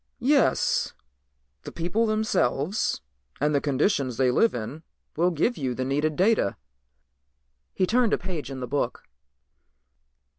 [0.17, 0.93] "Yes,
[1.61, 3.01] the people themselves
[3.39, 4.81] and the conditions they live in
[5.15, 6.57] will give you the needed data."
[7.75, 9.03] He turned a page in the book.